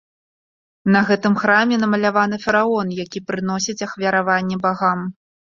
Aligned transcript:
На 0.95 1.01
гэтым 1.09 1.33
храме 1.41 1.75
намаляваны 1.83 2.37
фараон, 2.45 2.87
які 3.05 3.23
прыносіць 3.29 3.79
ахвяраванне 3.89 4.55
багам. 4.69 4.99